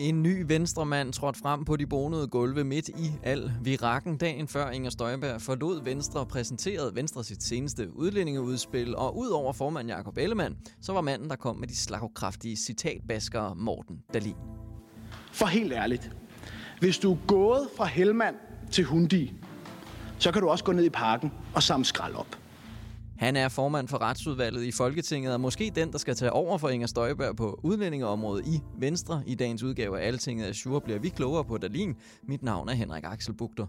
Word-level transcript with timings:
En 0.00 0.22
ny 0.22 0.44
venstremand 0.46 1.12
trådte 1.12 1.38
frem 1.38 1.64
på 1.64 1.76
de 1.76 1.86
bonede 1.86 2.28
gulve 2.28 2.64
midt 2.64 2.88
i 2.88 3.12
al 3.22 3.52
virakken 3.62 4.16
dagen 4.16 4.48
før 4.48 4.70
Inger 4.70 4.90
Støjberg 4.90 5.42
forlod 5.42 5.84
Venstre 5.84 6.20
og 6.20 6.28
præsenterede 6.28 6.94
Venstre 6.94 7.24
sit 7.24 7.42
seneste 7.42 7.96
udlændingeudspil. 7.96 8.96
Og 8.96 9.18
ud 9.18 9.28
over 9.28 9.52
formand 9.52 9.88
Jakob 9.88 10.18
Ellemann, 10.18 10.56
så 10.80 10.92
var 10.92 11.00
manden, 11.00 11.30
der 11.30 11.36
kom 11.36 11.56
med 11.56 11.68
de 11.68 11.76
slagkraftige 11.76 12.56
citatbaskere 12.56 13.54
Morten 13.54 14.02
Dalin. 14.14 14.34
For 15.32 15.46
helt 15.46 15.72
ærligt, 15.72 16.16
hvis 16.80 16.98
du 16.98 17.12
er 17.12 17.18
gået 17.26 17.68
fra 17.76 17.84
Helmand 17.84 18.36
til 18.70 18.84
Hundi, 18.84 19.34
så 20.18 20.32
kan 20.32 20.42
du 20.42 20.48
også 20.48 20.64
gå 20.64 20.72
ned 20.72 20.84
i 20.84 20.90
parken 20.90 21.32
og 21.54 21.62
samle 21.62 21.84
skrald 21.84 22.14
op. 22.14 22.38
Han 23.18 23.36
er 23.36 23.48
formand 23.48 23.88
for 23.88 23.98
retsudvalget 23.98 24.64
i 24.64 24.72
Folketinget, 24.72 25.32
og 25.32 25.40
måske 25.40 25.72
den, 25.74 25.92
der 25.92 25.98
skal 25.98 26.14
tage 26.14 26.32
over 26.32 26.58
for 26.58 26.68
Inger 26.68 26.86
Støjberg 26.86 27.36
på 27.36 27.60
udlændingeområdet 27.62 28.46
i 28.46 28.60
Venstre. 28.78 29.22
I 29.26 29.34
dagens 29.34 29.62
udgave 29.62 30.00
af 30.00 30.06
Altinget 30.06 30.46
af 30.46 30.82
bliver 30.82 30.98
vi 30.98 31.08
klogere 31.08 31.44
på 31.44 31.58
Dalin. 31.58 31.96
Mit 32.22 32.42
navn 32.42 32.68
er 32.68 32.72
Henrik 32.72 33.04
Axel 33.04 33.34
Bugter. 33.34 33.66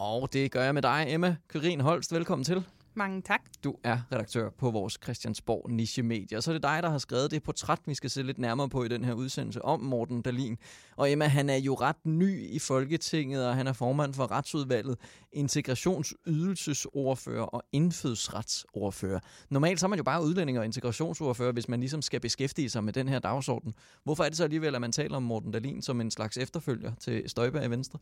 Og 0.00 0.32
det 0.32 0.50
gør 0.50 0.62
jeg 0.62 0.74
med 0.74 0.82
dig, 0.82 1.06
Emma 1.08 1.36
Kørin 1.48 1.80
Holst. 1.80 2.12
Velkommen 2.12 2.44
til. 2.44 2.64
Mange 2.96 3.22
tak. 3.22 3.40
Du 3.64 3.76
er 3.84 3.98
redaktør 4.12 4.50
på 4.50 4.70
vores 4.70 4.98
Christiansborg 5.02 5.70
Niche 5.70 6.02
Media, 6.02 6.40
så 6.40 6.50
er 6.50 6.52
det 6.52 6.62
dig, 6.62 6.82
der 6.82 6.90
har 6.90 6.98
skrevet 6.98 7.30
det 7.30 7.42
portræt, 7.42 7.78
vi 7.86 7.94
skal 7.94 8.10
se 8.10 8.22
lidt 8.22 8.38
nærmere 8.38 8.68
på 8.68 8.84
i 8.84 8.88
den 8.88 9.04
her 9.04 9.12
udsendelse 9.12 9.64
om 9.64 9.80
Morten 9.80 10.22
Dalin. 10.22 10.58
Og 10.96 11.12
Emma, 11.12 11.26
han 11.26 11.50
er 11.50 11.56
jo 11.56 11.74
ret 11.74 12.06
ny 12.06 12.50
i 12.50 12.58
Folketinget, 12.58 13.48
og 13.48 13.56
han 13.56 13.66
er 13.66 13.72
formand 13.72 14.14
for 14.14 14.30
Retsudvalget, 14.30 14.98
integrationsydelsesordfører 15.32 17.44
og 17.44 17.62
indfødsretsordfører. 17.72 19.20
Normalt 19.50 19.80
så 19.80 19.86
er 19.86 19.88
man 19.88 19.98
jo 19.98 20.04
bare 20.04 20.24
udlænding 20.24 20.58
og 20.58 20.64
integrationsordfører, 20.64 21.52
hvis 21.52 21.68
man 21.68 21.80
ligesom 21.80 22.02
skal 22.02 22.20
beskæftige 22.20 22.70
sig 22.70 22.84
med 22.84 22.92
den 22.92 23.08
her 23.08 23.18
dagsorden. 23.18 23.74
Hvorfor 24.04 24.24
er 24.24 24.28
det 24.28 24.36
så 24.36 24.44
alligevel, 24.44 24.74
at 24.74 24.80
man 24.80 24.92
taler 24.92 25.16
om 25.16 25.22
Morten 25.22 25.52
Dalin 25.52 25.82
som 25.82 26.00
en 26.00 26.10
slags 26.10 26.36
efterfølger 26.36 26.94
til 26.94 27.30
Støjberg 27.30 27.64
i 27.64 27.70
Venstre? 27.70 27.98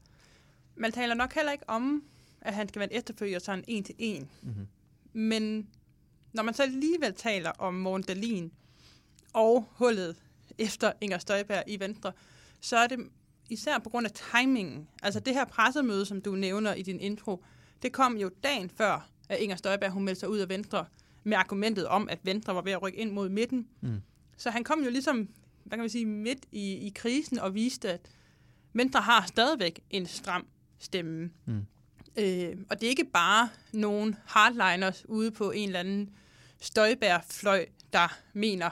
Man 0.76 0.92
taler 0.92 1.14
nok 1.14 1.34
heller 1.34 1.52
ikke 1.52 1.70
om, 1.70 2.02
at 2.40 2.54
han 2.54 2.68
skal 2.68 2.80
være 2.80 2.92
en 2.92 2.98
efterfølger 2.98 3.38
sådan 3.38 3.64
en 3.68 3.84
til 3.84 3.94
en. 3.98 4.28
Mm-hmm. 4.42 4.66
Men 5.12 5.68
når 6.32 6.42
man 6.42 6.54
så 6.54 6.62
alligevel 6.62 7.14
taler 7.14 7.50
om 7.50 7.74
Morten 7.74 8.52
og 9.32 9.68
hullet 9.70 10.16
efter 10.58 10.92
Inger 11.00 11.18
Støjberg 11.18 11.62
i 11.66 11.80
Venstre, 11.80 12.12
så 12.60 12.76
er 12.76 12.86
det 12.86 12.98
især 13.50 13.78
på 13.78 13.90
grund 13.90 14.06
af 14.06 14.12
timingen. 14.12 14.88
Altså 15.02 15.20
det 15.20 15.34
her 15.34 15.44
pressemøde, 15.44 16.06
som 16.06 16.20
du 16.20 16.34
nævner 16.34 16.74
i 16.74 16.82
din 16.82 17.00
intro, 17.00 17.44
det 17.82 17.92
kom 17.92 18.16
jo 18.16 18.30
dagen 18.44 18.70
før, 18.70 19.08
at 19.28 19.38
Inger 19.38 19.56
Støjberg 19.56 19.90
hun 19.90 20.04
meldte 20.04 20.20
sig 20.20 20.28
ud 20.28 20.38
af 20.38 20.48
Venstre 20.48 20.86
med 21.24 21.36
argumentet 21.36 21.86
om, 21.86 22.08
at 22.08 22.18
Venstre 22.22 22.54
var 22.54 22.62
ved 22.62 22.72
at 22.72 22.82
rykke 22.82 22.98
ind 22.98 23.10
mod 23.10 23.28
midten. 23.28 23.68
Mm. 23.80 24.00
Så 24.36 24.50
han 24.50 24.64
kom 24.64 24.84
jo 24.84 24.90
ligesom, 24.90 25.28
hvad 25.64 25.70
kan 25.70 25.78
man 25.78 25.90
sige, 25.90 26.06
midt 26.06 26.46
i, 26.52 26.72
i 26.72 26.92
krisen 26.94 27.38
og 27.38 27.54
viste, 27.54 27.92
at 27.92 28.10
Venstre 28.72 29.00
har 29.00 29.26
stadigvæk 29.26 29.80
en 29.90 30.06
stram 30.06 30.46
stemme. 30.78 31.30
Mm. 31.46 31.66
Øh, 32.16 32.56
og 32.70 32.80
det 32.80 32.86
er 32.86 32.90
ikke 32.90 33.04
bare 33.04 33.48
nogen 33.72 34.16
hardliners 34.26 35.04
ude 35.08 35.30
på 35.30 35.50
en 35.50 35.68
eller 35.68 35.80
anden 35.80 36.10
støjbærfløj, 36.60 37.66
der 37.92 38.18
mener, 38.32 38.70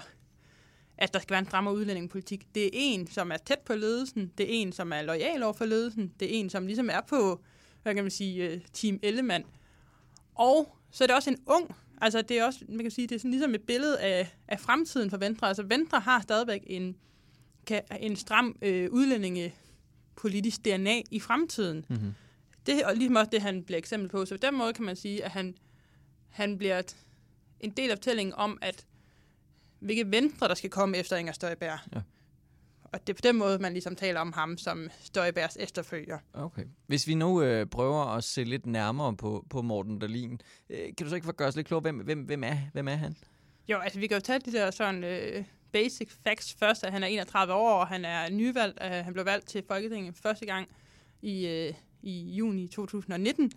at 0.99 1.15
der 1.15 1.21
skal 1.21 1.31
være 1.31 1.39
en 1.39 1.47
strammere 1.47 1.75
udlændingepolitik. 1.75 2.55
Det 2.55 2.65
er 2.65 2.71
en, 2.73 3.07
som 3.07 3.33
er 3.33 3.37
tæt 3.37 3.59
på 3.59 3.75
ledelsen. 3.75 4.33
Det 4.39 4.47
er 4.47 4.63
en, 4.63 4.73
som 4.73 4.93
er 4.93 5.03
lojal 5.03 5.43
over 5.43 5.53
for 5.53 5.65
ledelsen. 5.65 6.13
Det 6.21 6.37
er 6.37 6.41
en, 6.41 6.51
som 6.51 6.67
ligesom 6.67 6.91
er 6.91 7.01
på, 7.09 7.41
hvad 7.83 7.95
kan 7.95 8.05
man 8.05 8.11
sige, 8.11 8.49
øh, 8.49 8.61
Team 8.73 8.99
Ellemann. 9.03 9.45
Og 10.35 10.77
så 10.91 11.05
er 11.05 11.07
det 11.07 11.17
også 11.17 11.31
en 11.31 11.39
ung, 11.47 11.77
altså 12.01 12.23
det 12.23 12.39
er 12.39 12.45
også, 12.45 12.65
man 12.69 12.79
kan 12.79 12.91
sige, 12.91 13.07
det 13.07 13.15
er 13.15 13.19
sådan 13.19 13.31
ligesom 13.31 13.55
et 13.55 13.63
billede 13.63 14.01
af, 14.01 14.37
af 14.49 14.61
fremtiden 14.61 15.11
for 15.11 15.17
Venstre. 15.17 15.49
Altså 15.49 15.63
Venstre 15.63 16.01
har 16.01 16.21
stadigvæk 16.21 16.63
en, 16.67 16.97
en 18.01 18.17
stram 18.17 18.57
øh, 18.63 18.91
udlændingepolitisk 18.91 20.65
DNA 20.65 21.01
i 21.11 21.21
fremtiden. 21.21 21.85
Mm-hmm 21.89 22.15
det 22.71 22.83
er 22.83 22.95
ligesom 22.95 23.17
også 23.17 23.31
det, 23.31 23.43
han 23.43 23.65
bliver 23.65 23.79
eksempel 23.79 24.09
på. 24.09 24.25
Så 24.25 24.35
på 24.35 24.47
den 24.47 24.55
måde 24.59 24.73
kan 24.73 24.85
man 24.85 24.97
sige, 24.97 25.25
at 25.25 25.31
han, 25.31 25.55
han 26.29 26.59
bliver 26.59 26.83
en 27.61 27.71
del 27.71 27.91
af 27.91 27.97
fortællingen 27.97 28.35
om, 28.35 28.59
at 28.63 28.87
hvilke 29.79 30.11
venstre, 30.11 30.49
der 30.49 30.55
skal 30.55 30.71
komme 30.71 30.97
efter 30.97 31.17
Inger 31.17 31.33
Støjberg. 31.33 31.79
Ja. 31.95 32.01
Og 32.83 33.07
det 33.07 33.13
er 33.13 33.15
på 33.15 33.21
den 33.25 33.37
måde, 33.37 33.59
man 33.59 33.73
ligesom 33.73 33.97
taler 33.97 34.21
om 34.21 34.33
ham 34.33 34.59
som 34.59 34.91
Støjbergs 35.01 35.57
efterfølger. 35.61 36.19
Okay. 36.33 36.65
Hvis 36.87 37.07
vi 37.07 37.15
nu 37.15 37.43
øh, 37.43 37.67
prøver 37.67 38.05
at 38.05 38.25
se 38.25 38.45
lidt 38.45 38.67
nærmere 38.67 39.17
på, 39.17 39.47
på 39.51 39.63
Morten 39.63 39.99
Dahlin, 39.99 40.41
øh, 40.71 40.79
kan 40.79 41.05
du 41.05 41.09
så 41.09 41.15
ikke 41.15 41.25
få 41.25 41.33
gøre 41.33 41.49
os 41.49 41.57
lidt 41.57 41.67
klogere, 41.67 41.83
hvem, 41.83 41.97
hvem, 41.97 42.19
hvem, 42.19 42.45
er, 42.45 42.57
hvem 42.73 42.89
er 42.89 42.95
han? 42.95 43.17
Jo, 43.69 43.79
altså 43.79 43.99
vi 43.99 44.07
kan 44.07 44.17
jo 44.17 44.21
tage 44.21 44.39
de 44.39 44.53
der 44.53 44.71
sådan 44.71 45.05
øh, 45.05 45.45
basic 45.73 46.13
facts 46.25 46.55
først, 46.55 46.85
at 46.85 46.93
han 46.93 47.03
er 47.03 47.07
31 47.07 47.55
år, 47.55 47.75
og 47.75 47.89
han 47.89 48.05
er 48.05 48.31
nyvalgt. 48.31 48.79
Øh, 48.85 48.91
han 48.91 49.13
blev 49.13 49.25
valgt 49.25 49.49
til 49.49 49.65
Folketinget 49.69 50.17
første 50.17 50.47
gang 50.47 50.69
i 51.23 51.47
øh, 51.47 51.75
i 52.03 52.35
juni 52.35 52.69
2019. 52.69 53.53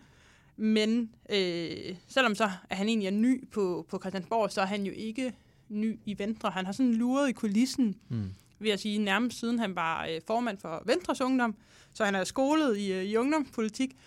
Men 0.57 1.11
øh, 1.29 1.95
selvom 2.07 2.35
så 2.35 2.49
er 2.69 2.75
han 2.75 2.87
egentlig 2.87 3.07
er 3.07 3.11
ny 3.11 3.47
på, 3.47 3.85
på 3.89 3.99
Christiansborg, 3.99 4.51
så 4.51 4.61
er 4.61 4.65
han 4.65 4.85
jo 4.85 4.91
ikke 4.95 5.33
ny 5.69 5.99
i 6.05 6.19
Venstre. 6.19 6.49
Han 6.49 6.65
har 6.65 6.71
sådan 6.71 6.93
luret 6.93 7.29
i 7.29 7.31
kulissen, 7.31 7.95
mm. 8.09 8.31
vil 8.59 8.69
jeg 8.69 8.79
sige, 8.79 8.99
nærmest 8.99 9.39
siden 9.39 9.59
han 9.59 9.75
var 9.75 10.05
øh, 10.05 10.21
formand 10.27 10.57
for 10.57 10.83
Venstres 10.85 11.21
Ungdom. 11.21 11.55
Så 11.93 12.05
han 12.05 12.15
er 12.15 12.23
skolet 12.23 12.77
i, 12.77 12.93
øh, 12.93 13.03
i 13.03 13.17
ungdomspolitik, 13.17 13.97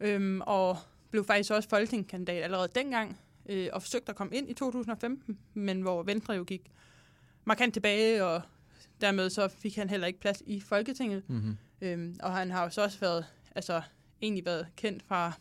øh, 0.00 0.40
og 0.40 0.78
blev 1.10 1.24
faktisk 1.24 1.50
også 1.50 1.68
folketingskandidat 1.68 2.42
allerede 2.42 2.68
dengang, 2.74 3.18
øh, 3.48 3.68
og 3.72 3.82
forsøgte 3.82 4.10
at 4.10 4.16
komme 4.16 4.36
ind 4.36 4.50
i 4.50 4.54
2015, 4.54 5.38
men 5.54 5.80
hvor 5.80 6.02
Venstre 6.02 6.34
jo 6.34 6.44
gik 6.44 6.70
markant 7.44 7.72
tilbage, 7.74 8.24
og 8.24 8.42
dermed 9.00 9.30
så 9.30 9.48
fik 9.48 9.76
han 9.76 9.90
heller 9.90 10.06
ikke 10.06 10.20
plads 10.20 10.42
i 10.46 10.60
Folketinget. 10.60 11.22
Mm-hmm. 11.28 11.56
Øhm, 11.80 12.16
og 12.22 12.32
han 12.32 12.50
har 12.50 12.64
jo 12.64 12.70
så 12.70 12.82
også 12.82 13.00
været 13.00 13.26
altså 13.56 13.82
egentlig 14.22 14.44
været 14.44 14.66
kendt 14.76 15.02
fra, 15.02 15.32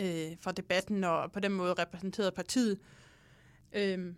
øh, 0.00 0.36
fra 0.40 0.52
debatten 0.52 1.04
og 1.04 1.32
på 1.32 1.40
den 1.40 1.52
måde 1.52 1.74
repræsenteret 1.74 2.34
partiet. 2.34 2.78
Øh, 3.72 4.14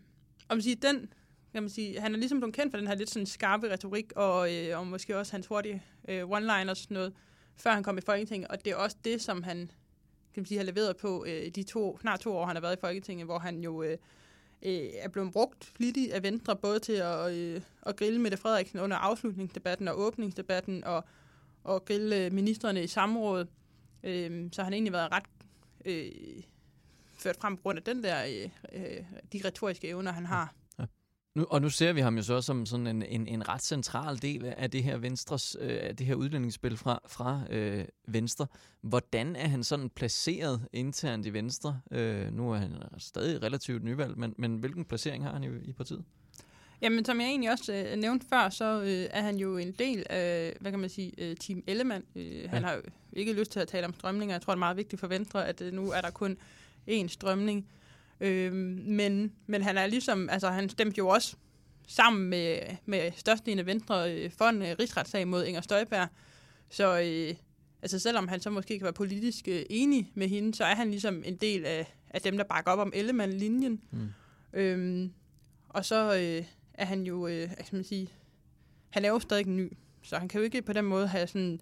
og 0.48 0.56
man 0.56 0.62
siger, 0.62 0.76
den, 0.82 1.12
kan 1.52 1.62
man 1.62 1.70
sige, 1.70 2.00
han 2.00 2.14
er 2.14 2.18
ligesom 2.18 2.40
blevet 2.40 2.54
kendt 2.54 2.72
for 2.72 2.78
den 2.78 2.86
her 2.86 2.94
lidt 2.94 3.10
sådan 3.10 3.26
skarpe 3.26 3.70
retorik, 3.70 4.12
og, 4.16 4.54
øh, 4.54 4.78
og 4.78 4.86
måske 4.86 5.18
også 5.18 5.32
hans 5.32 5.46
hurtige 5.46 5.82
øh, 6.08 6.22
one-liners 6.22 6.70
og 6.70 6.76
sådan 6.76 6.94
noget, 6.94 7.12
før 7.56 7.70
han 7.70 7.82
kom 7.82 7.98
i 7.98 8.00
Folketinget, 8.00 8.48
og 8.48 8.64
det 8.64 8.72
er 8.72 8.76
også 8.76 8.96
det, 9.04 9.22
som 9.22 9.42
han 9.42 9.70
kan 10.34 10.40
man 10.40 10.46
sige, 10.46 10.58
har 10.58 10.64
leveret 10.64 10.96
på 10.96 11.24
øh, 11.28 11.46
de 11.46 11.62
to, 11.62 11.98
snart 12.00 12.20
to 12.20 12.36
år, 12.36 12.46
han 12.46 12.56
har 12.56 12.60
været 12.60 12.76
i 12.76 12.80
Folketinget, 12.80 13.26
hvor 13.26 13.38
han 13.38 13.60
jo 13.60 13.82
øh, 13.82 13.96
øh, 14.62 14.88
er 14.94 15.08
blevet 15.08 15.32
brugt 15.32 15.64
flittigt 15.64 16.12
af 16.12 16.22
Venstre, 16.22 16.56
både 16.56 16.78
til 16.78 16.92
at, 16.92 17.32
øh, 17.32 17.60
at 17.82 17.96
grille 17.96 18.20
Mette 18.20 18.36
Frederiksen 18.36 18.80
under 18.80 18.96
afslutningsdebatten 18.96 19.88
og 19.88 20.00
åbningsdebatten, 20.00 20.84
og 20.84 21.04
og 21.68 21.84
grille 21.84 22.24
øh, 22.24 22.32
ministerne 22.32 22.84
i 22.84 22.86
samråd. 22.86 23.46
Øh, 24.02 24.48
så 24.52 24.62
har 24.62 24.64
han 24.64 24.72
egentlig 24.72 24.92
været 24.92 25.12
ret 25.12 25.24
øh, 25.84 26.42
ført 27.18 27.36
frem 27.40 27.56
på 27.56 27.62
grund 27.62 27.78
af 27.78 27.84
den 27.84 28.02
der, 28.04 28.24
øh, 28.24 28.50
øh, 28.72 29.04
de 29.32 29.40
retoriske 29.44 29.88
evner, 29.88 30.12
han 30.12 30.26
har. 30.26 30.54
Ja. 30.78 30.84
Nu, 31.34 31.46
og 31.50 31.62
nu 31.62 31.70
ser 31.70 31.92
vi 31.92 32.00
ham 32.00 32.16
jo 32.16 32.22
så 32.22 32.40
som 32.40 32.66
sådan 32.66 32.86
en, 32.86 33.02
en, 33.02 33.26
en 33.26 33.48
ret 33.48 33.62
central 33.62 34.22
del 34.22 34.44
af 34.44 34.70
det 34.70 34.82
her 34.82 34.98
Venstres, 34.98 35.56
øh, 35.60 35.78
af 35.82 35.96
det 35.96 36.06
her 36.06 36.14
udlændingsspil 36.14 36.76
fra, 36.76 37.00
fra 37.08 37.42
øh, 37.50 37.84
Venstre. 38.08 38.46
Hvordan 38.80 39.36
er 39.36 39.48
han 39.48 39.64
sådan 39.64 39.90
placeret 39.90 40.68
internt 40.72 41.26
i 41.26 41.32
Venstre? 41.32 41.80
Øh, 41.90 42.32
nu 42.32 42.52
er 42.52 42.56
han 42.56 42.74
stadig 42.98 43.42
relativt 43.42 43.84
nyvalgt, 43.84 44.18
men, 44.18 44.34
men 44.38 44.56
hvilken 44.56 44.84
placering 44.84 45.24
har 45.24 45.32
han 45.32 45.44
i, 45.44 45.68
i 45.68 45.72
partiet? 45.72 46.04
Jamen, 46.80 47.04
som 47.04 47.20
jeg 47.20 47.28
egentlig 47.28 47.50
også 47.50 47.72
øh, 47.72 47.96
nævnte 47.96 48.26
før, 48.28 48.48
så 48.48 48.80
øh, 48.82 49.06
er 49.10 49.22
han 49.22 49.36
jo 49.36 49.56
en 49.56 49.72
del 49.72 50.06
af, 50.10 50.56
hvad 50.60 50.72
kan 50.72 50.80
man 50.80 50.90
sige, 50.90 51.12
øh, 51.18 51.36
Team 51.36 51.62
Ellemann. 51.66 52.04
Øh, 52.16 52.42
ja. 52.42 52.48
Han 52.48 52.64
har 52.64 52.74
jo 52.74 52.80
ikke 53.12 53.32
lyst 53.32 53.52
til 53.52 53.60
at 53.60 53.68
tale 53.68 53.86
om 53.86 53.94
strømninger. 53.94 54.34
Jeg 54.34 54.42
tror, 54.42 54.52
det 54.52 54.56
er 54.56 54.58
meget 54.58 54.76
vigtigt 54.76 55.00
for 55.00 55.06
Venstre, 55.06 55.48
at 55.48 55.60
øh, 55.60 55.72
nu 55.72 55.90
er 55.90 56.00
der 56.00 56.10
kun 56.10 56.36
én 56.90 57.08
strømning. 57.08 57.66
Øh, 58.20 58.52
men, 58.52 59.32
men 59.46 59.62
han 59.62 59.78
er 59.78 59.86
ligesom, 59.86 60.28
altså 60.30 60.48
han 60.48 60.68
stemte 60.68 60.98
jo 60.98 61.08
også 61.08 61.36
sammen 61.88 62.28
med, 62.28 62.58
med 62.86 63.10
størstedelen 63.16 63.58
af 63.58 63.66
Venstre 63.66 64.14
øh, 64.14 64.30
for 64.30 64.44
en 64.44 64.62
øh, 64.62 64.76
rigsretssag 64.78 65.28
mod 65.28 65.44
Inger 65.44 65.60
Støjberg. 65.60 66.08
Så 66.70 67.00
øh, 67.00 67.34
altså 67.82 67.98
selvom 67.98 68.28
han 68.28 68.40
så 68.40 68.50
måske 68.50 68.78
kan 68.78 68.84
være 68.84 68.92
politisk 68.92 69.48
øh, 69.48 69.62
enig 69.70 70.12
med 70.14 70.28
hende, 70.28 70.54
så 70.54 70.64
er 70.64 70.74
han 70.74 70.90
ligesom 70.90 71.22
en 71.26 71.36
del 71.36 71.64
af, 71.64 71.94
af 72.10 72.20
dem, 72.20 72.36
der 72.36 72.44
bakker 72.44 72.72
op 72.72 72.78
om 72.78 72.92
Ellemann-linjen. 72.94 73.80
Mm. 73.90 74.08
Øhm, 74.52 75.12
og 75.68 75.84
så 75.84 76.16
øh, 76.16 76.44
er 76.78 76.84
han 76.84 77.02
jo, 77.02 77.26
øh, 77.26 77.50
altså 77.50 77.76
man 77.76 77.84
sige, 77.84 78.08
han 78.90 79.04
er 79.04 79.08
jo 79.08 79.18
stadig 79.18 79.46
ny, 79.46 79.72
så 80.02 80.18
han 80.18 80.28
kan 80.28 80.38
jo 80.38 80.44
ikke 80.44 80.62
på 80.62 80.72
den 80.72 80.84
måde 80.84 81.06
have 81.06 81.26
sådan 81.26 81.60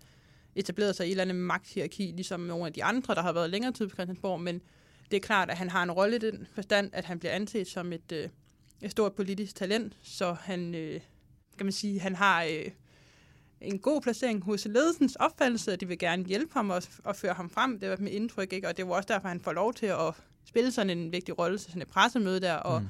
etableret 0.55 0.97
sig 0.97 1.07
i 1.07 1.09
et 1.09 1.11
eller 1.11 1.23
andet 1.23 1.37
magthierarki, 1.37 2.13
ligesom 2.17 2.41
nogle 2.41 2.67
af 2.67 2.73
de 2.73 2.85
andre, 2.85 3.15
der 3.15 3.23
har 3.23 3.33
været 3.33 3.51
længere 3.51 3.73
tid 3.73 3.89
på 3.89 3.95
Christiansborg, 3.95 4.41
men 4.41 4.61
det 5.11 5.17
er 5.17 5.21
klart, 5.21 5.51
at 5.51 5.57
han 5.57 5.71
har 5.71 5.83
en 5.83 5.91
rolle 5.91 6.17
i 6.17 6.19
den 6.19 6.47
forstand, 6.55 6.91
at 6.93 7.05
han 7.05 7.19
bliver 7.19 7.33
anset 7.33 7.67
som 7.67 7.93
et, 7.93 8.13
øh, 8.13 8.29
et 8.83 8.91
stort 8.91 9.13
politisk 9.13 9.55
talent, 9.55 9.97
så 10.03 10.33
han, 10.33 10.75
øh, 10.75 11.01
kan 11.57 11.67
man 11.67 11.73
sige, 11.73 12.01
han 12.01 12.15
har 12.15 12.43
øh, 12.45 12.71
en 13.61 13.79
god 13.79 14.01
placering 14.01 14.45
hos 14.45 14.65
ledelsens 14.65 15.17
opfattelse, 15.17 15.73
at 15.73 15.81
de 15.81 15.89
vil 15.89 15.99
gerne 15.99 16.25
hjælpe 16.25 16.53
ham 16.53 16.71
og, 16.71 16.83
og 17.05 17.17
føre 17.17 17.33
ham 17.35 17.51
frem. 17.51 17.81
Det 17.81 17.91
var 17.91 17.97
mit 17.97 18.13
indtryk, 18.13 18.53
ikke? 18.53 18.69
og 18.69 18.77
det 18.77 18.89
var 18.89 18.95
også 18.95 19.07
derfor, 19.13 19.29
han 19.29 19.41
får 19.41 19.53
lov 19.53 19.75
til 19.75 19.87
at 19.87 20.15
spille 20.45 20.73
sådan 20.73 20.99
en 20.99 21.13
vigtig 21.13 21.39
rolle 21.39 21.59
til 21.59 21.67
sådan 21.67 21.83
et 21.83 21.89
pressemøde 21.89 22.41
der, 22.41 22.55
og, 22.55 22.83
mm 22.83 22.89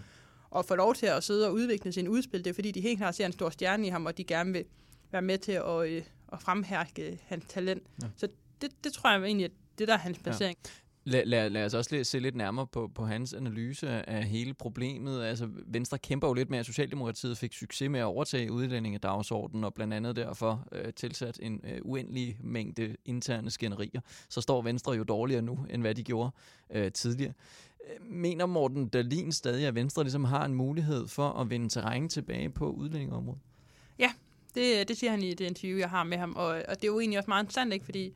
og 0.57 0.65
få 0.65 0.75
lov 0.75 0.95
til 0.95 1.07
at 1.07 1.25
sidde 1.25 1.47
og 1.47 1.55
udvikle 1.55 1.93
sin 1.93 2.09
udspil. 2.09 2.45
Det 2.45 2.51
er 2.51 2.55
fordi, 2.55 2.71
de 2.71 2.81
helt 2.81 2.99
klart 2.99 3.15
ser 3.15 3.27
en 3.27 3.33
stor 3.33 3.51
stjerne 3.51 3.87
i 3.87 3.91
ham, 3.91 4.07
og 4.07 4.19
de 4.19 4.25
gerne 4.25 4.53
vil 4.53 4.65
være 5.13 5.23
med 5.23 5.39
til 5.39 5.53
at, 5.53 5.89
øh, 5.89 6.03
at 6.33 6.41
fremhærke 6.41 7.19
hans 7.27 7.45
talent. 7.49 7.83
Ja. 8.03 8.09
Så 8.17 8.29
det, 8.61 8.71
det 8.85 8.93
tror 8.93 9.11
jeg 9.11 9.23
egentlig, 9.23 9.45
at 9.45 9.53
det 9.79 9.89
der 9.89 9.95
er 9.95 9.99
hans 9.99 10.19
placering. 10.19 10.59
Ja. 10.65 10.71
Lad, 11.09 11.25
lad, 11.25 11.51
lad 11.51 11.65
os 11.65 11.75
også 11.75 12.05
se 12.05 12.19
lidt 12.19 12.35
nærmere 12.37 12.67
på, 12.67 12.91
på 12.95 13.05
hans 13.05 13.35
analyse 13.35 13.89
af 13.89 14.25
hele 14.25 14.55
problemet. 14.55 15.25
Altså, 15.25 15.49
Venstre 15.67 15.99
kæmper 15.99 16.29
jo 16.29 16.35
lidt 16.35 16.51
med, 16.51 16.59
at 16.59 16.67
Socialdemokratiet 16.67 17.39
fik 17.39 17.53
succes 17.53 17.91
med 17.91 18.01
at 18.01 18.05
overtage 18.05 18.53
udlændingedagsordenen, 18.53 19.65
og 19.65 19.75
blandt 19.75 19.95
andet 19.95 20.17
derfor 20.17 20.69
øh, 20.73 20.93
tilsat 20.93 21.39
en 21.43 21.61
øh, 21.65 21.79
uendelig 21.83 22.37
mængde 22.41 22.97
interne 23.05 23.51
skænderier. 23.51 24.01
Så 24.29 24.41
står 24.41 24.63
Venstre 24.63 24.93
jo 24.93 25.05
dårligere 25.05 25.43
nu, 25.43 25.67
end 25.71 25.83
hvad 25.83 25.95
de 25.95 26.05
gjorde 26.05 26.31
øh, 26.71 26.93
tidligere. 26.93 27.33
Mener 28.01 28.47
Morten 28.47 28.89
Dalin 28.89 29.33
stadig, 29.33 29.67
at 29.67 29.75
Venstre 29.75 30.03
ligesom 30.03 30.25
har 30.25 30.45
en 30.45 30.55
mulighed 30.55 31.09
for 31.09 31.29
at 31.29 31.51
vinde 31.51 31.69
terræn 31.69 32.09
tilbage 32.09 32.51
på 32.51 32.71
udlændingeområdet? 32.71 33.41
Ja, 33.99 34.13
det, 34.55 34.89
det 34.89 34.97
siger 34.97 35.11
han 35.11 35.23
i 35.23 35.35
det 35.35 35.45
interview, 35.45 35.79
jeg 35.79 35.91
har 35.91 36.05
med 36.05 36.19
ham, 36.19 36.37
og, 36.37 36.47
og 36.47 36.77
det 36.77 36.85
er 36.85 36.89
jo 36.89 37.01
egentlig 37.01 37.19
også 37.19 37.31
meget 37.31 37.43
interessant, 37.43 37.73
ikke? 37.73 37.85
fordi 37.85 38.15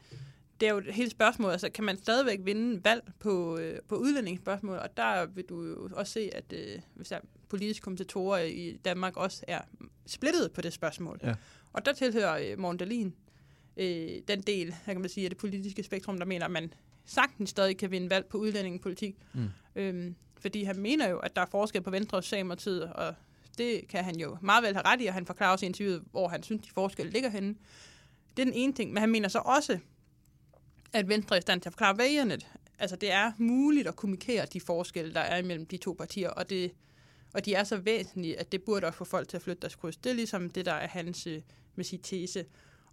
det 0.61 0.69
er 0.69 0.73
jo 0.73 0.79
et 0.79 0.95
helt 0.95 1.11
spørgsmål, 1.11 1.51
altså 1.51 1.71
kan 1.71 1.85
man 1.85 1.97
stadigvæk 1.97 2.39
vinde 2.45 2.85
valg 2.85 3.03
på, 3.19 3.59
øh, 3.59 3.79
på 3.89 3.97
udlændingsspørgsmål, 3.97 4.77
og 4.77 4.97
der 4.97 5.27
vil 5.27 5.45
du 5.45 5.65
jo 5.65 5.89
også 5.93 6.13
se, 6.13 6.31
at 6.33 6.53
øh, 6.53 6.81
hvis 6.95 7.09
der 7.09 7.19
politiske 7.49 7.85
kommentatorer 7.85 8.39
i 8.39 8.77
Danmark 8.85 9.17
også 9.17 9.45
er 9.49 9.61
splittet 10.07 10.53
på 10.53 10.61
det 10.61 10.73
spørgsmål. 10.73 11.21
Ja. 11.23 11.35
Og 11.73 11.85
der 11.85 11.93
tilhører 11.93 12.51
øh, 12.53 12.59
Morten 12.59 12.79
Dahlin 12.79 13.15
øh, 13.77 14.09
den 14.29 14.41
del, 14.41 14.67
jeg 14.67 14.95
kan 14.95 15.01
man 15.01 15.11
sige, 15.11 15.25
af 15.25 15.31
det 15.31 15.39
politiske 15.39 15.83
spektrum, 15.83 16.19
der 16.19 16.25
mener, 16.25 16.45
at 16.45 16.51
man 16.51 16.73
sagtens 17.05 17.51
stadig 17.51 17.77
kan 17.77 17.91
vinde 17.91 18.11
valg 18.11 18.27
på 18.27 18.39
udlændingepolitik. 18.39 19.17
Mm. 19.33 19.49
Øhm, 19.77 20.15
fordi 20.41 20.65
han 20.65 20.79
mener 20.79 21.09
jo, 21.09 21.19
at 21.19 21.37
der 21.37 21.43
er 21.43 21.47
forskel 21.47 21.83
på 21.83 21.91
Venstre 21.91 22.19
og 22.19 22.25
Socialdemokratiet, 22.25 22.93
og 22.93 23.15
det 23.59 23.89
kan 23.89 24.05
han 24.05 24.17
jo 24.17 24.37
meget 24.41 24.63
vel 24.63 24.75
have 24.75 24.85
ret 24.85 25.03
i, 25.03 25.07
og 25.07 25.15
han 25.15 25.27
forklarer 25.27 25.53
også 25.53 25.67
i 25.67 25.69
interviewet, 25.69 26.05
hvor 26.11 26.29
han 26.29 26.43
synes, 26.43 26.63
de 26.63 26.71
forskelle 26.71 27.13
ligger 27.13 27.31
henne. 27.31 27.55
Det 28.37 28.43
er 28.43 28.45
den 28.45 28.55
ene 28.55 28.73
ting, 28.73 28.93
men 28.93 29.01
han 29.01 29.11
mener 29.11 29.29
så 29.29 29.39
også, 29.39 29.79
at 30.93 31.09
Venstre 31.09 31.37
er 31.37 31.39
i 31.39 31.43
stand 31.43 31.61
til 31.61 31.69
at 31.69 31.73
forklare 31.73 31.99
vælgerne, 31.99 32.39
altså 32.79 32.97
det 32.97 33.13
er 33.13 33.33
muligt 33.39 33.89
at 33.89 33.97
kommunikere 33.97 34.47
de 34.47 34.61
forskelle, 34.61 35.15
der 35.15 35.21
er 35.21 35.39
imellem 35.39 35.67
de 35.67 35.77
to 35.77 35.93
partier, 35.93 36.31
og, 36.31 36.51
det, 36.51 36.73
og 37.35 37.45
de 37.45 37.55
er 37.55 37.65
så 37.65 37.77
væsentlige, 37.77 38.41
at 38.41 38.53
det 38.53 38.63
burde 38.63 38.87
også 38.87 38.97
få 38.97 39.05
folk 39.05 39.29
til 39.29 39.37
at 39.37 39.43
flytte 39.43 39.61
deres 39.61 39.75
kryds. 39.75 39.97
Det 39.97 40.11
er 40.11 40.15
ligesom 40.15 40.51
det, 40.51 40.67
der 40.67 40.73
er 40.73 40.89
hans 40.89 41.27
øh, 41.27 41.43
med 41.75 41.85
sit 41.85 42.01
tese. 42.03 42.45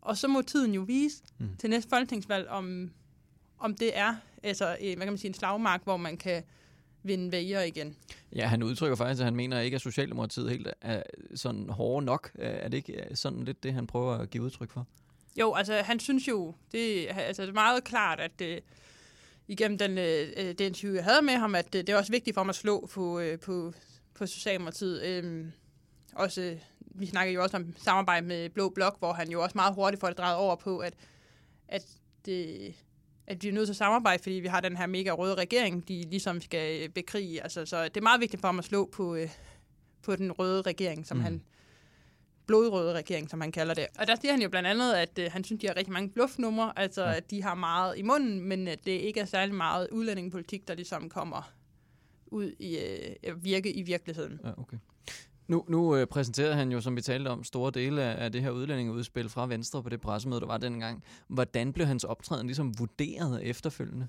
Og 0.01 0.17
så 0.17 0.27
må 0.27 0.41
tiden 0.41 0.73
jo 0.73 0.81
vise 0.81 1.23
mm. 1.37 1.57
til 1.57 1.69
næste 1.69 1.89
folketingsvalg, 1.89 2.47
om, 2.47 2.91
om 3.59 3.75
det 3.75 3.97
er 3.97 4.15
altså, 4.43 4.65
hvad 4.79 4.95
kan 4.95 5.07
man 5.07 5.17
sige, 5.17 5.29
en 5.29 5.33
slagmark, 5.33 5.83
hvor 5.83 5.97
man 5.97 6.17
kan 6.17 6.43
vinde 7.03 7.31
vælgere 7.31 7.67
igen. 7.67 7.95
Ja, 8.35 8.47
han 8.47 8.63
udtrykker 8.63 8.95
faktisk, 8.95 9.19
at 9.19 9.25
han 9.25 9.35
mener 9.35 9.59
ikke, 9.59 9.75
at 9.75 9.81
Socialdemokratiet 9.81 10.49
helt 10.49 10.67
er 10.81 11.03
sådan 11.35 11.69
hårde 11.69 12.05
nok. 12.05 12.31
Er 12.35 12.69
det 12.69 12.77
ikke 12.77 13.07
sådan 13.13 13.43
lidt 13.43 13.63
det, 13.63 13.73
han 13.73 13.87
prøver 13.87 14.13
at 14.13 14.29
give 14.29 14.43
udtryk 14.43 14.71
for? 14.71 14.87
Jo, 15.39 15.53
altså 15.53 15.73
han 15.73 15.99
synes 15.99 16.27
jo, 16.27 16.55
det, 16.71 17.07
altså, 17.09 17.41
det 17.41 17.49
er 17.49 17.53
meget 17.53 17.83
klart, 17.83 18.19
at 18.19 18.41
øh, 18.41 18.57
igennem 19.47 19.77
den, 19.77 19.97
øh, 19.97 20.27
øh 20.37 20.45
den 20.57 20.67
interview, 20.67 20.95
jeg 20.95 21.03
havde 21.03 21.21
med 21.21 21.33
ham, 21.33 21.55
at 21.55 21.75
øh, 21.75 21.81
det 21.81 21.89
er 21.89 21.97
også 21.97 22.11
vigtigt 22.11 22.33
for 22.33 22.41
ham 22.41 22.49
at 22.49 22.55
slå 22.55 22.89
på, 22.93 23.19
øh, 23.19 23.39
på, 23.39 23.73
på 24.13 24.25
Socialdemokratiet. 24.25 25.03
Øh, 25.03 25.45
også, 26.13 26.57
vi 26.79 27.05
snakker 27.05 27.33
jo 27.33 27.43
også 27.43 27.57
om 27.57 27.75
samarbejde 27.77 28.25
med 28.25 28.49
Blå 28.49 28.69
Blok, 28.69 28.99
hvor 28.99 29.13
han 29.13 29.29
jo 29.29 29.43
også 29.43 29.53
meget 29.55 29.75
hurtigt 29.75 29.99
får 29.99 30.07
det 30.07 30.17
drejet 30.17 30.35
over 30.35 30.55
på, 30.55 30.77
at, 30.77 30.93
at, 31.67 31.85
det, 32.25 32.75
at 33.27 33.43
vi 33.43 33.47
er 33.47 33.53
nødt 33.53 33.67
til 33.67 33.73
at 33.73 33.77
samarbejde, 33.77 34.23
fordi 34.23 34.35
vi 34.35 34.47
har 34.47 34.61
den 34.61 34.77
her 34.77 34.85
mega 34.85 35.11
røde 35.11 35.35
regering, 35.35 35.87
de 35.87 36.03
ligesom 36.09 36.41
skal 36.41 36.89
bekrige. 36.89 37.43
Altså, 37.43 37.65
så 37.65 37.83
det 37.83 37.97
er 37.97 38.01
meget 38.01 38.21
vigtigt 38.21 38.41
for 38.41 38.47
ham 38.47 38.59
at 38.59 38.65
slå 38.65 38.89
på, 38.93 39.15
øh, 39.15 39.29
på 40.01 40.15
den 40.15 40.31
røde 40.31 40.61
regering, 40.61 41.07
som 41.07 41.17
mm. 41.17 41.23
han 41.23 41.41
blodrøde 42.45 42.93
regering, 42.93 43.29
som 43.29 43.41
han 43.41 43.51
kalder 43.51 43.73
det. 43.73 43.87
Og 43.99 44.07
der 44.07 44.15
siger 44.21 44.31
han 44.31 44.41
jo 44.41 44.49
blandt 44.49 44.67
andet, 44.67 44.93
at 44.93 45.19
øh, 45.19 45.31
han 45.31 45.43
synes, 45.43 45.61
de 45.61 45.67
har 45.67 45.77
rigtig 45.77 45.93
mange 45.93 46.09
bluffnumre, 46.09 46.73
altså 46.75 47.03
ja. 47.03 47.15
at 47.15 47.31
de 47.31 47.43
har 47.43 47.55
meget 47.55 47.97
i 47.97 48.01
munden, 48.01 48.41
men 48.41 48.67
at 48.67 48.85
det 48.85 48.91
ikke 48.91 49.19
er 49.19 49.25
særlig 49.25 49.55
meget 49.55 49.87
udlændingepolitik, 49.91 50.67
der 50.67 50.73
ligesom 50.73 51.09
kommer 51.09 51.53
ud 52.27 52.51
i 52.59 52.77
øh, 53.23 53.43
virke 53.43 53.73
i 53.73 53.81
virkeligheden. 53.81 54.39
Ja, 54.43 54.51
okay. 54.57 54.77
Nu, 55.47 55.65
nu 55.67 55.95
øh, 55.95 56.07
præsenterede 56.07 56.55
han 56.55 56.71
jo, 56.71 56.81
som 56.81 56.95
vi 56.95 57.01
talte 57.01 57.27
om, 57.27 57.43
store 57.43 57.71
dele 57.71 58.03
af, 58.03 58.23
af 58.25 58.31
det 58.31 58.41
her 58.41 58.49
udlændingeudspil 58.49 59.29
fra 59.29 59.47
Venstre 59.47 59.83
på 59.83 59.89
det 59.89 60.01
pressemøde, 60.01 60.41
der 60.41 60.47
var 60.47 60.57
dengang. 60.57 61.03
Hvordan 61.27 61.73
blev 61.73 61.87
hans 61.87 62.03
optræden 62.03 62.47
ligesom 62.47 62.79
vurderet 62.79 63.43
efterfølgende? 63.43 64.07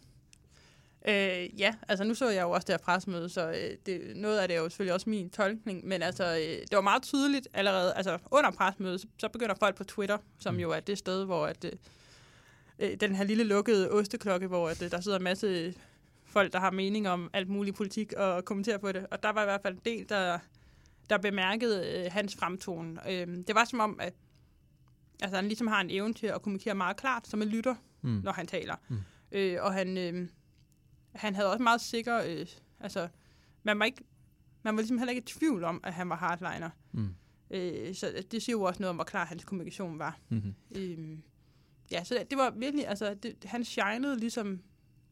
Øh, 1.09 1.61
ja, 1.61 1.75
altså 1.89 2.05
nu 2.05 2.15
så 2.15 2.29
jeg 2.29 2.43
jo 2.43 2.51
også 2.51 2.67
det 2.67 2.73
her 2.73 2.79
pressemøde, 2.79 3.29
så 3.29 3.49
øh, 3.49 3.77
det, 3.87 4.17
noget 4.17 4.39
af 4.39 4.49
det 4.49 4.57
er 4.57 4.61
jo 4.61 4.69
selvfølgelig 4.69 4.95
også 4.95 5.11
min 5.11 5.31
tolkning, 5.31 5.87
men 5.87 6.03
altså 6.03 6.25
øh, 6.25 6.41
det 6.41 6.73
var 6.73 6.81
meget 6.81 7.03
tydeligt 7.03 7.49
allerede, 7.55 7.95
altså 7.95 8.19
under 8.31 8.51
pressemødet, 8.51 9.01
så, 9.01 9.07
så 9.19 9.29
begynder 9.29 9.55
folk 9.61 9.77
på 9.77 9.85
Twitter, 9.85 10.19
som 10.39 10.55
mm. 10.55 10.61
jo 10.61 10.71
er 10.71 10.81
det 10.81 10.99
sted, 10.99 11.25
hvor 11.25 11.47
at, 11.47 11.65
øh, 11.65 11.73
øh, 12.79 12.97
den 13.01 13.15
her 13.15 13.25
lille 13.25 13.45
lukkede 13.45 13.91
osteklokke, 13.91 14.47
hvor 14.47 14.69
at, 14.69 14.83
øh, 14.83 14.91
der 14.91 15.01
sidder 15.01 15.19
en 15.19 15.25
masse 15.25 15.75
folk, 16.27 16.53
der 16.53 16.59
har 16.61 16.71
mening 16.71 17.09
om 17.09 17.31
alt 17.33 17.49
muligt 17.49 17.77
politik 17.77 18.13
og 18.13 18.45
kommenterer 18.45 18.79
på 18.79 18.93
det, 18.93 19.07
og 19.11 19.23
der 19.23 19.33
var 19.33 19.43
i 19.43 19.47
hvert 19.47 19.63
fald 19.63 19.75
en 19.75 19.81
del, 19.85 20.09
der, 20.09 20.39
der 21.11 21.19
bemærkede 21.19 22.05
øh, 22.05 22.13
hans 22.13 22.37
fremtonen. 22.37 22.99
Øh, 23.09 23.27
det 23.27 23.55
var 23.55 23.65
som 23.65 23.81
om, 23.81 24.01
at 24.01 24.15
altså, 25.23 25.37
han 25.37 25.45
ligesom 25.45 25.67
har 25.67 25.81
en 25.81 25.91
evne 25.91 26.15
til 26.15 26.27
at 26.27 26.43
kommunikere 26.43 26.75
meget 26.75 26.97
klart, 26.97 27.27
som 27.27 27.43
en 27.43 27.49
lytter, 27.49 27.75
mm. 28.03 28.21
når 28.25 28.33
han 28.33 28.47
taler. 28.47 28.77
Mm. 28.89 28.97
Øh, 29.33 29.63
og 29.63 29.75
han... 29.75 29.97
Øh, 29.97 30.29
han 31.15 31.35
havde 31.35 31.51
også 31.51 31.63
meget 31.63 31.81
sikker... 31.81 32.23
Øh, 32.27 32.47
altså, 32.81 33.09
man 33.63 33.79
var, 33.79 33.85
ikke, 33.85 34.05
man 34.63 34.77
var 34.77 34.81
ligesom 34.81 34.99
heller 34.99 35.11
ikke 35.11 35.23
i 35.23 35.25
tvivl 35.25 35.65
om, 35.65 35.81
at 35.85 35.95
han 35.95 36.09
var 36.09 36.17
hardliner. 36.17 36.71
Mm. 36.93 37.15
Øh, 37.51 37.95
så 37.95 38.25
det 38.31 38.43
siger 38.43 38.57
jo 38.57 38.63
også 38.63 38.83
noget 38.83 38.91
om, 38.91 38.97
hvor 38.97 39.05
klar 39.05 39.27
hans 39.27 39.45
kommunikation 39.45 39.99
var. 39.99 40.19
Mm-hmm. 40.29 40.55
Øh, 40.77 41.19
ja, 41.91 42.05
så 42.05 42.15
det, 42.15 42.31
det 42.31 42.39
var 42.39 42.51
virkelig... 42.51 42.89
Altså, 42.89 43.15
det, 43.15 43.45
han 43.45 43.65
shinede 43.65 44.19
ligesom 44.19 44.61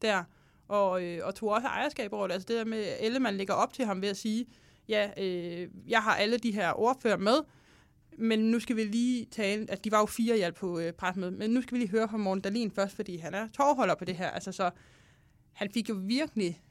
der, 0.03 0.25
og, 0.69 1.05
øh, 1.05 1.27
og 1.27 1.35
tog 1.35 1.49
også 1.49 1.69
ejerskab 1.69 2.13
over 2.13 2.27
det. 2.27 2.35
Altså 2.35 2.47
det 2.49 2.57
der 2.57 2.65
med, 2.65 2.79
at 2.79 2.97
Ellemann 3.01 3.37
lægger 3.37 3.55
op 3.55 3.73
til 3.73 3.85
ham 3.85 4.03
ved 4.03 4.09
at 4.09 4.17
sige, 4.17 4.47
ja, 4.89 5.11
øh, 5.23 5.69
jeg 5.89 6.03
har 6.03 6.17
alle 6.17 6.39
de 6.39 6.53
her 6.53 6.81
ordfører 6.81 7.17
med, 7.17 7.37
men 8.19 8.39
nu 8.39 8.61
skal 8.61 8.77
vi 8.77 8.85
lige 8.85 9.25
tale, 9.25 9.67
at 9.71 9.85
de 9.85 9.91
var 9.91 9.99
jo 9.99 10.07
fire 10.07 10.37
hjælp 10.37 10.57
på 10.57 10.79
øh, 10.79 10.93
pressemødet, 10.93 11.35
men 11.35 11.51
nu 11.51 11.63
skal 11.63 11.75
vi 11.75 11.79
lige 11.79 11.91
høre 11.91 12.09
fra 12.09 12.17
Morten 12.17 12.43
Dalin 12.43 12.71
først, 12.71 12.97
fordi 12.97 13.17
han 13.17 13.35
er 13.35 13.49
tårholder 13.49 13.95
på 13.95 14.05
det 14.05 14.17
her. 14.17 14.31
Altså 14.31 14.53
så 14.53 14.71
han 15.53 15.71
fik 15.71 15.89
jo 15.89 15.95
virkelig 16.03 16.63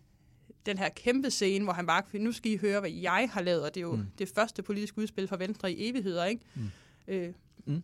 den 0.65 0.77
her 0.77 0.89
kæmpe 0.89 1.31
scene, 1.31 1.63
hvor 1.63 1.73
han 1.73 1.87
bare, 1.87 2.03
nu 2.19 2.31
skal 2.31 2.51
I 2.51 2.57
høre, 2.57 2.79
hvad 2.79 2.91
jeg 2.91 3.29
har 3.33 3.41
lavet, 3.41 3.63
og 3.63 3.75
det 3.75 3.79
er 3.81 3.85
jo 3.85 3.95
mm. 3.95 4.05
det 4.17 4.29
første 4.35 4.63
politiske 4.63 4.97
udspil 4.97 5.27
fra 5.27 5.37
Venstre 5.37 5.71
i 5.71 5.89
evigheder, 5.89 6.25
ikke? 6.25 6.41
Mm. 6.55 6.69
Øh. 7.07 7.33
Mm. 7.65 7.81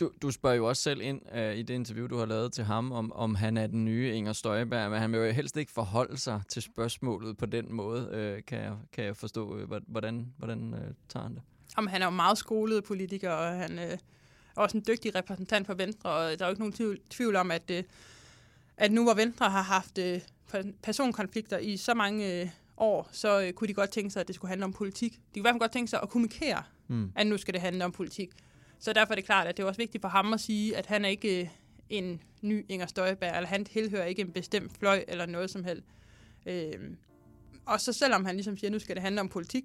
Du, 0.00 0.10
du 0.22 0.30
spørger 0.30 0.56
jo 0.56 0.68
også 0.68 0.82
selv 0.82 1.00
ind 1.00 1.20
uh, 1.34 1.54
i 1.54 1.62
det 1.62 1.74
interview, 1.74 2.06
du 2.06 2.16
har 2.16 2.26
lavet 2.26 2.52
til 2.52 2.64
ham, 2.64 2.92
om, 2.92 3.12
om 3.12 3.34
han 3.34 3.56
er 3.56 3.66
den 3.66 3.84
nye 3.84 4.12
Inger 4.14 4.32
Støjberg, 4.32 4.90
men 4.90 5.00
han 5.00 5.12
vil 5.12 5.18
jo 5.18 5.32
helst 5.32 5.56
ikke 5.56 5.72
forholde 5.72 6.18
sig 6.18 6.42
til 6.48 6.62
spørgsmålet 6.62 7.36
på 7.36 7.46
den 7.46 7.72
måde, 7.72 8.02
uh, 8.02 8.44
kan, 8.44 8.58
jeg, 8.58 8.76
kan 8.92 9.04
jeg 9.04 9.16
forstå. 9.16 9.62
Uh, 9.62 9.72
hvordan 9.86 10.32
hvordan 10.38 10.74
uh, 10.74 10.80
tager 11.08 11.22
han 11.22 11.34
det? 11.34 11.42
Om 11.76 11.86
han 11.86 12.02
er 12.02 12.06
jo 12.06 12.10
meget 12.10 12.38
skolet 12.38 12.84
politiker, 12.84 13.30
og 13.30 13.58
han 13.58 13.72
uh, 13.78 13.84
er 13.84 13.96
også 14.54 14.76
en 14.76 14.84
dygtig 14.88 15.14
repræsentant 15.14 15.66
for 15.66 15.74
Venstre, 15.74 16.10
og 16.10 16.38
der 16.38 16.44
er 16.44 16.48
jo 16.48 16.50
ikke 16.50 16.60
nogen 16.60 16.72
tvivl, 16.72 16.98
tvivl 17.10 17.36
om, 17.36 17.50
at 17.50 17.70
uh, 17.70 17.84
at 18.76 18.92
nu 18.92 19.02
hvor 19.02 19.14
Venstre 19.14 19.50
har 19.50 19.62
haft 19.62 19.98
øh, 19.98 20.20
personkonflikter 20.82 21.58
i 21.58 21.76
så 21.76 21.94
mange 21.94 22.40
øh, 22.40 22.48
år, 22.76 23.08
så 23.12 23.40
øh, 23.40 23.52
kunne 23.52 23.68
de 23.68 23.74
godt 23.74 23.90
tænke 23.90 24.10
sig, 24.10 24.20
at 24.20 24.26
det 24.26 24.34
skulle 24.34 24.48
handle 24.48 24.64
om 24.64 24.72
politik. 24.72 25.12
De 25.12 25.18
kunne 25.18 25.40
i 25.40 25.40
hvert 25.40 25.52
fald 25.52 25.60
godt 25.60 25.72
tænke 25.72 25.90
sig 25.90 26.00
at 26.02 26.08
kommunikere, 26.08 26.62
mm. 26.88 27.12
at 27.16 27.26
nu 27.26 27.38
skal 27.38 27.54
det 27.54 27.60
handle 27.60 27.84
om 27.84 27.92
politik. 27.92 28.30
Så 28.84 28.92
derfor 28.92 29.12
er 29.12 29.14
det 29.14 29.24
klart, 29.24 29.46
at 29.46 29.56
det 29.56 29.62
er 29.62 29.66
også 29.66 29.78
vigtigt 29.78 30.02
for 30.02 30.08
ham 30.08 30.32
at 30.32 30.40
sige, 30.40 30.76
at 30.76 30.86
han 30.86 31.04
er 31.04 31.08
ikke 31.08 31.40
øh, 31.40 31.48
en 31.88 32.22
ny 32.42 32.64
Inger 32.68 32.86
Støjberg, 32.86 33.36
eller 33.36 33.48
han 33.48 33.64
tilhører 33.64 34.04
ikke 34.04 34.22
en 34.22 34.32
bestemt 34.32 34.72
fløj 34.78 35.04
eller 35.08 35.26
noget 35.26 35.50
som 35.50 35.64
helst. 35.64 35.86
Øh, 36.46 36.72
og 37.66 37.80
så 37.80 37.92
selvom 37.92 38.24
han 38.24 38.34
ligesom 38.34 38.56
siger, 38.56 38.68
at 38.68 38.72
nu 38.72 38.78
skal 38.78 38.94
det 38.94 39.02
handle 39.02 39.20
om 39.20 39.28
politik, 39.28 39.64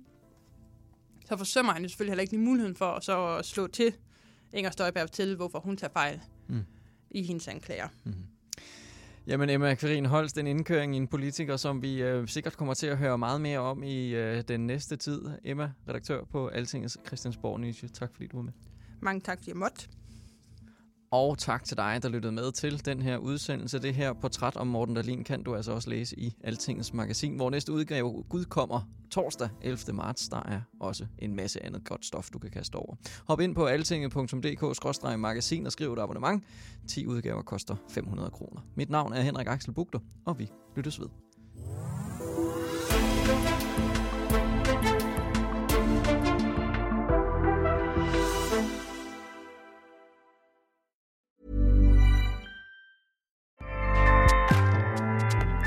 så 1.26 1.38
forsømmer 1.38 1.74
han 1.74 1.82
jo 1.82 1.90
selvfølgelig 1.90 2.12
heller 2.12 2.22
ikke 2.22 2.34
lige 2.34 2.46
muligheden 2.46 2.76
for 2.76 2.86
at 2.86 3.04
så 3.04 3.42
slå 3.44 3.68
til 3.68 3.94
Inger 4.54 4.72
Støjberg 4.72 5.12
til, 5.12 5.36
hvorfor 5.36 5.60
hun 5.60 5.78
tager 5.78 5.92
fejl. 5.92 6.22
Mm. 6.48 6.66
i 7.12 7.24
hendes 7.24 7.48
anklager. 7.48 7.88
Mm-hmm. 8.04 8.24
Jamen 9.28 9.50
Emma 9.50 9.76
Kvarin 9.76 10.06
Holst, 10.06 10.38
en 10.38 10.48
indkøring 10.48 10.96
i 10.96 10.98
en 10.98 11.08
politiker, 11.08 11.58
som 11.58 11.82
vi 11.82 12.02
øh, 12.02 12.28
sikkert 12.28 12.58
kommer 12.58 12.74
til 12.74 12.88
at 12.88 12.98
høre 12.98 13.18
meget 13.18 13.42
mere 13.42 13.60
om 13.60 13.84
i 13.84 14.08
øh, 14.08 14.44
den 14.48 14.68
næste 14.68 14.96
tid. 14.96 15.22
Emma, 15.44 15.72
redaktør 15.90 16.24
på 16.24 16.48
Altingets 16.48 16.98
Christiansborg 17.08 17.60
Nyhedsje. 17.60 17.88
Tak 17.88 18.14
fordi 18.14 18.28
du 18.28 18.38
var 18.38 18.44
med. 18.44 18.54
Mange 19.01 19.22
tak, 19.22 19.38
fordi 19.38 19.50
jeg 19.50 19.58
måtte. 19.58 19.88
Og 21.12 21.38
tak 21.38 21.63
til 21.63 21.77
dig, 21.77 22.00
der 22.03 22.10
lyttede 22.10 22.32
med 22.32 22.51
til 22.51 22.86
den 22.86 23.01
her 23.01 23.18
udsendelse. 23.18 23.79
Det 23.79 23.96
her 23.96 24.13
portræt 24.13 24.56
om 24.56 24.68
Morten 24.68 24.96
Dahlin 24.96 25.24
kan 25.24 25.44
du 25.44 25.56
altså 25.56 25.72
også 25.72 25.89
læse 25.89 26.20
i 26.20 26.36
Altingets 26.44 26.94
magasin, 26.94 27.36
hvor 27.36 27.50
næste 27.50 27.74
udgave 27.74 28.34
udkommer 28.34 28.82
torsdag 29.12 29.50
11. 29.62 29.94
marts. 29.94 30.29
Der 30.29 30.41
er 30.46 30.62
også 30.79 31.06
en 31.20 31.36
masse 31.36 31.65
andet 31.65 31.86
godt 31.86 32.06
stof, 32.06 32.29
du 32.29 32.39
kan 32.39 32.51
kaste 32.51 32.75
over. 32.75 32.96
Hop 33.27 33.39
ind 33.39 33.56
på 33.56 33.65
altinget.dk-magasin 33.65 35.65
og 35.65 35.72
skriv 35.72 35.94
et 35.94 36.00
abonnement. 36.00 36.44
10 36.88 37.08
udgaver 37.08 37.41
koster 37.41 37.75
500 37.89 38.32
kroner. 38.32 38.62
Mit 38.75 38.89
navn 38.89 39.13
er 39.13 39.22
Henrik 39.22 39.48
Axel 39.48 39.74
Bugter, 39.74 40.00
og 40.25 40.39
vi 40.39 40.50
lyttes 40.75 41.00
ved. 41.00 41.08